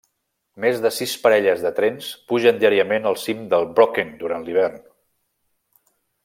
Més 0.63 0.79
de 0.85 0.89
sis 0.95 1.11
parelles 1.25 1.61
de 1.65 1.71
trens 1.79 2.07
pugen 2.31 2.63
diàriament 2.63 3.05
al 3.11 3.19
cim 3.27 3.45
del 3.53 3.69
Brocken 3.77 4.11
durant 4.25 4.49
l'hivern. 4.49 4.83